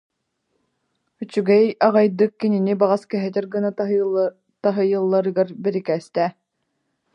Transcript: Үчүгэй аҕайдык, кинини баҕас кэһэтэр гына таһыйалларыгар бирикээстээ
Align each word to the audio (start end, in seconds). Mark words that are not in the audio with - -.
Үчүгэй 1.21 1.65
аҕайдык, 1.87 2.31
кинини 2.41 2.73
баҕас 2.81 3.03
кэһэтэр 3.11 3.45
гына 3.53 3.69
таһыйалларыгар 4.65 5.49
бирикээстээ 5.63 6.29